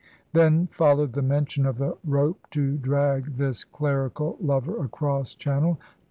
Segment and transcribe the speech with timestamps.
[0.33, 5.79] Then followed the mention of the rope to drag this clerical lover across Channel.